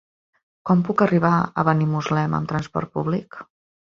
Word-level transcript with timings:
Com 0.69 0.79
puc 0.87 1.03
arribar 1.05 1.33
a 1.35 1.65
Benimuslem 1.69 2.35
amb 2.39 2.51
transport 2.53 2.95
públic? 2.99 3.41